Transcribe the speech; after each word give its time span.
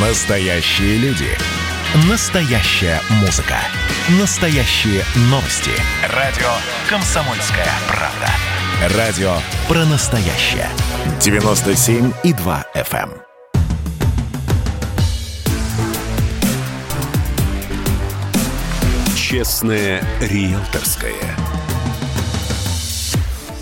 Настоящие 0.00 0.96
люди. 0.98 1.26
Настоящая 2.08 3.00
музыка. 3.20 3.56
Настоящие 4.20 5.02
новости. 5.22 5.72
Радио 6.14 6.46
«Комсомольская 6.88 7.66
правда». 7.88 8.96
Радио 8.96 9.32
про 9.66 9.84
настоящее. 9.86 10.68
97,2 11.18 12.64
FM. 12.76 13.10
Честное 19.16 20.00
риэлторское. 20.20 21.47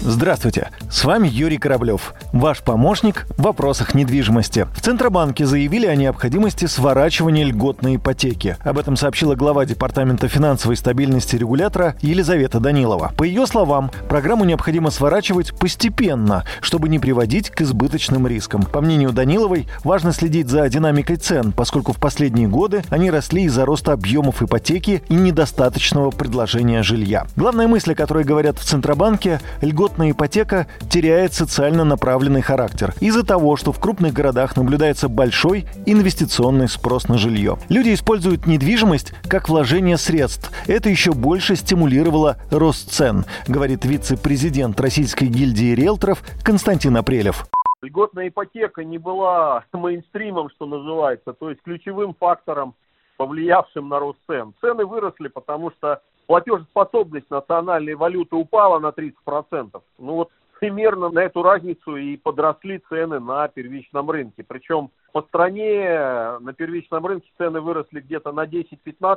Здравствуйте, 0.08 0.68
с 0.88 1.04
вами 1.04 1.26
Юрий 1.26 1.58
Кораблев, 1.58 2.14
ваш 2.32 2.62
помощник 2.62 3.26
в 3.36 3.42
вопросах 3.42 3.92
недвижимости. 3.92 4.68
В 4.72 4.80
Центробанке 4.80 5.46
заявили 5.46 5.86
о 5.86 5.96
необходимости 5.96 6.66
сворачивания 6.66 7.44
льготной 7.44 7.96
ипотеки. 7.96 8.56
Об 8.60 8.78
этом 8.78 8.94
сообщила 8.94 9.34
глава 9.34 9.64
Департамента 9.66 10.28
финансовой 10.28 10.76
стабильности 10.76 11.34
регулятора 11.34 11.96
Елизавета 12.02 12.60
Данилова. 12.60 13.14
По 13.16 13.24
ее 13.24 13.48
словам, 13.48 13.90
программу 14.08 14.44
необходимо 14.44 14.90
сворачивать 14.90 15.58
постепенно, 15.58 16.44
чтобы 16.60 16.88
не 16.88 17.00
приводить 17.00 17.50
к 17.50 17.62
избыточным 17.62 18.28
рискам. 18.28 18.62
По 18.62 18.80
мнению 18.80 19.10
Даниловой, 19.10 19.66
важно 19.82 20.12
следить 20.12 20.48
за 20.48 20.68
динамикой 20.68 21.16
цен, 21.16 21.50
поскольку 21.50 21.92
в 21.92 21.96
последние 21.96 22.46
годы 22.46 22.84
они 22.90 23.10
росли 23.10 23.42
из-за 23.42 23.64
роста 23.64 23.94
объемов 23.94 24.40
ипотеки 24.40 25.02
и 25.08 25.14
недостаточного 25.14 26.12
предложения 26.12 26.84
жилья. 26.84 27.26
Главная 27.34 27.66
мысль, 27.66 27.90
о 27.90 27.96
которой 27.96 28.22
говорят 28.22 28.56
в 28.60 28.64
Центробанке– 28.64 29.40
льготная 29.60 29.95
льготная 29.96 30.10
ипотека 30.10 30.66
теряет 30.90 31.32
социально 31.32 31.82
направленный 31.82 32.42
характер 32.42 32.92
из-за 33.00 33.24
того, 33.24 33.56
что 33.56 33.72
в 33.72 33.80
крупных 33.80 34.12
городах 34.12 34.54
наблюдается 34.54 35.08
большой 35.08 35.64
инвестиционный 35.86 36.68
спрос 36.68 37.08
на 37.08 37.16
жилье. 37.16 37.56
Люди 37.70 37.94
используют 37.94 38.46
недвижимость 38.46 39.14
как 39.26 39.48
вложение 39.48 39.96
средств. 39.96 40.52
Это 40.66 40.90
еще 40.90 41.12
больше 41.12 41.56
стимулировало 41.56 42.36
рост 42.50 42.90
цен, 42.90 43.24
говорит 43.48 43.86
вице-президент 43.86 44.78
Российской 44.80 45.28
гильдии 45.28 45.74
риэлторов 45.74 46.22
Константин 46.42 46.96
Апрелев. 46.98 47.46
Льготная 47.80 48.28
ипотека 48.28 48.84
не 48.84 48.98
была 48.98 49.64
мейнстримом, 49.72 50.50
что 50.50 50.66
называется, 50.66 51.32
то 51.32 51.48
есть 51.48 51.62
ключевым 51.62 52.14
фактором, 52.18 52.74
повлиявшим 53.16 53.88
на 53.88 53.98
рост 53.98 54.18
цен. 54.26 54.52
Цены 54.60 54.84
выросли, 54.84 55.28
потому 55.28 55.70
что 55.70 56.02
платежеспособность 56.26 57.30
национальной 57.30 57.94
валюты 57.94 58.36
упала 58.36 58.78
на 58.78 58.88
30%. 58.88 59.80
Ну 59.98 60.12
вот 60.14 60.30
примерно 60.58 61.10
на 61.10 61.20
эту 61.20 61.42
разницу 61.42 61.96
и 61.96 62.16
подросли 62.16 62.80
цены 62.88 63.20
на 63.20 63.48
первичном 63.48 64.10
рынке. 64.10 64.44
Причем 64.46 64.90
по 65.16 65.22
стране 65.22 65.98
на 66.40 66.52
первичном 66.52 67.06
рынке 67.06 67.26
цены 67.38 67.62
выросли 67.62 68.00
где-то 68.00 68.32
на 68.32 68.44
10-15%, 68.44 69.16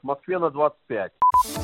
в 0.00 0.04
Москве 0.04 0.38
на 0.38 0.44
25%. 0.44 1.08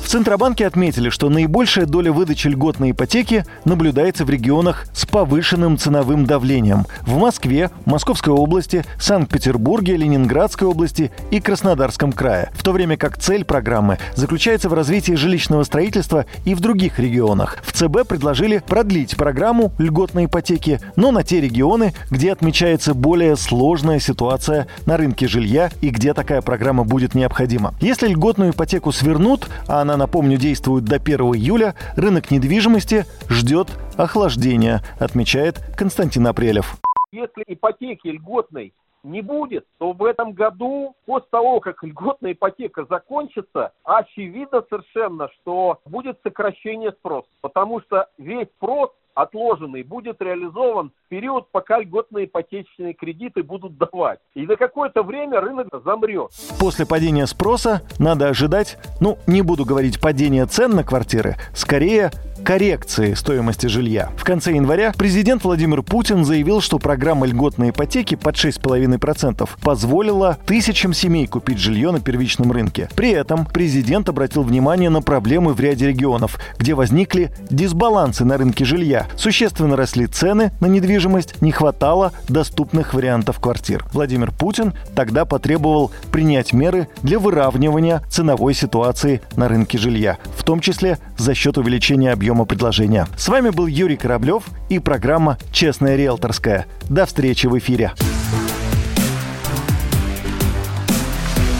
В 0.03 0.07
Центробанке 0.09 0.67
отметили, 0.67 1.07
что 1.07 1.29
наибольшая 1.29 1.85
доля 1.85 2.11
выдачи 2.11 2.49
льготной 2.49 2.91
ипотеки 2.91 3.45
наблюдается 3.63 4.25
в 4.25 4.29
регионах 4.29 4.87
с 4.93 5.05
повышенным 5.05 5.77
ценовым 5.77 6.25
давлением. 6.25 6.83
В 7.03 7.17
Москве, 7.17 7.69
Московской 7.85 8.33
области, 8.33 8.83
Санкт-Петербурге, 8.99 9.95
Ленинградской 9.95 10.67
области 10.67 11.09
и 11.31 11.39
Краснодарском 11.39 12.11
крае. 12.11 12.51
В 12.53 12.63
то 12.63 12.73
время 12.73 12.97
как 12.97 13.17
цель 13.17 13.45
программы 13.45 13.99
заключается 14.15 14.67
в 14.67 14.73
развитии 14.73 15.13
жилищного 15.13 15.63
строительства 15.63 16.25
и 16.43 16.55
в 16.55 16.59
других 16.59 16.99
регионах. 16.99 17.59
В 17.63 17.71
ЦБ 17.71 18.05
предложили 18.05 18.57
продлить 18.67 19.15
программу 19.15 19.71
льготной 19.79 20.25
ипотеки, 20.25 20.81
но 20.97 21.11
на 21.11 21.23
те 21.23 21.39
регионы, 21.39 21.93
где 22.09 22.33
отмечается 22.33 22.93
более 22.93 23.37
сложная 23.37 23.60
сложная 23.61 23.99
ситуация 23.99 24.67
на 24.87 24.97
рынке 24.97 25.27
жилья 25.27 25.69
и 25.83 25.91
где 25.91 26.15
такая 26.15 26.41
программа 26.41 26.83
будет 26.83 27.13
необходима. 27.13 27.75
Если 27.79 28.07
льготную 28.07 28.53
ипотеку 28.53 28.91
свернут, 28.91 29.47
а 29.67 29.81
она, 29.81 29.97
напомню, 29.97 30.37
действует 30.37 30.85
до 30.85 30.95
1 30.95 31.19
июля, 31.35 31.75
рынок 31.95 32.31
недвижимости 32.31 33.05
ждет 33.29 33.67
охлаждения, 33.97 34.81
отмечает 34.99 35.59
Константин 35.77 36.25
Апрелев. 36.25 36.77
Если 37.11 37.43
ипотеки 37.45 38.07
льготной 38.07 38.73
не 39.03 39.21
будет, 39.21 39.67
то 39.77 39.93
в 39.93 40.03
этом 40.05 40.33
году, 40.33 40.95
после 41.05 41.27
того, 41.29 41.59
как 41.59 41.83
льготная 41.83 42.31
ипотека 42.31 42.85
закончится, 42.89 43.73
очевидно 43.83 44.63
совершенно, 44.71 45.29
что 45.39 45.77
будет 45.85 46.17
сокращение 46.23 46.93
спроса, 46.93 47.27
потому 47.41 47.79
что 47.81 48.07
весь 48.17 48.47
спрос 48.57 48.89
отложенный 49.13 49.83
будет 49.83 50.21
реализован 50.21 50.91
в 51.05 51.09
период, 51.09 51.51
пока 51.51 51.79
льготные 51.79 52.25
ипотечные 52.25 52.93
кредиты 52.93 53.43
будут 53.43 53.77
давать. 53.77 54.19
И 54.33 54.45
на 54.45 54.55
какое-то 54.55 55.03
время 55.03 55.41
рынок 55.41 55.67
замрет. 55.83 56.31
После 56.59 56.85
падения 56.85 57.27
спроса 57.27 57.81
надо 57.99 58.29
ожидать, 58.29 58.77
ну, 58.99 59.17
не 59.27 59.41
буду 59.41 59.65
говорить 59.65 59.99
падения 59.99 60.45
цен 60.45 60.71
на 60.71 60.83
квартиры, 60.83 61.35
скорее 61.53 62.11
коррекции 62.43 63.13
стоимости 63.13 63.67
жилья. 63.67 64.09
В 64.17 64.23
конце 64.23 64.53
января 64.53 64.93
президент 64.97 65.43
Владимир 65.43 65.83
Путин 65.83 66.25
заявил, 66.25 66.61
что 66.61 66.79
программа 66.79 67.27
льготной 67.27 67.69
ипотеки 67.69 68.15
под 68.15 68.35
6,5% 68.35 69.49
позволила 69.61 70.37
тысячам 70.45 70.93
семей 70.93 71.27
купить 71.27 71.59
жилье 71.59 71.91
на 71.91 71.99
первичном 71.99 72.51
рынке. 72.51 72.89
При 72.95 73.11
этом 73.11 73.45
президент 73.45 74.09
обратил 74.09 74.43
внимание 74.43 74.89
на 74.89 75.01
проблемы 75.01 75.53
в 75.53 75.59
ряде 75.59 75.87
регионов, 75.87 76.39
где 76.57 76.73
возникли 76.73 77.31
дисбалансы 77.49 78.25
на 78.25 78.37
рынке 78.37 78.65
жилья. 78.65 79.07
Существенно 79.15 79.75
росли 79.75 80.07
цены 80.07 80.51
на 80.59 80.65
недвижимость, 80.65 81.41
не 81.41 81.51
хватало 81.51 82.11
доступных 82.27 82.93
вариантов 82.93 83.39
квартир. 83.39 83.85
Владимир 83.93 84.31
Путин 84.31 84.73
тогда 84.95 85.25
потребовал 85.25 85.91
принять 86.11 86.53
меры 86.53 86.87
для 87.03 87.19
выравнивания 87.19 88.01
ценовой 88.09 88.53
ситуации 88.53 89.21
на 89.35 89.47
рынке 89.47 89.77
жилья, 89.77 90.17
в 90.35 90.43
том 90.43 90.59
числе 90.59 90.97
за 91.17 91.33
счет 91.33 91.57
увеличения 91.57 92.11
объема 92.11 92.30
объема 92.31 92.45
предложения. 92.45 93.07
С 93.17 93.27
вами 93.27 93.49
был 93.49 93.67
Юрий 93.67 93.97
Кораблев 93.97 94.45
и 94.69 94.79
программа 94.79 95.37
«Честная 95.51 95.97
риэлторская». 95.97 96.65
До 96.89 97.05
встречи 97.05 97.47
в 97.47 97.57
эфире. 97.57 97.91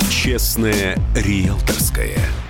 «Честная 0.10 0.98
риэлторская». 1.14 2.41